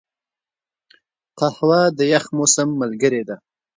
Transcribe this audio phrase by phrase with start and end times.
[1.39, 3.35] قهوه د یخ موسم ملګرې ده